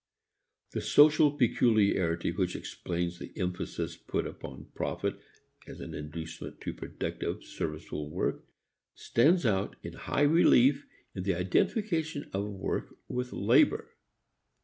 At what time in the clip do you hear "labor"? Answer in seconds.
13.31-13.95